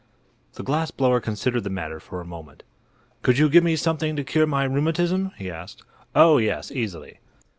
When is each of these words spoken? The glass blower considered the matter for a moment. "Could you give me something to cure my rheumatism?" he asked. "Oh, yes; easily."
The 0.53 0.63
glass 0.63 0.89
blower 0.89 1.19
considered 1.19 1.63
the 1.63 1.69
matter 1.69 1.99
for 1.99 2.21
a 2.21 2.25
moment. 2.25 2.63
"Could 3.21 3.37
you 3.37 3.49
give 3.51 3.63
me 3.63 3.75
something 3.75 4.15
to 4.15 4.23
cure 4.23 4.47
my 4.47 4.63
rheumatism?" 4.63 5.29
he 5.37 5.51
asked. 5.51 5.83
"Oh, 6.15 6.39
yes; 6.39 6.71
easily." 6.71 7.19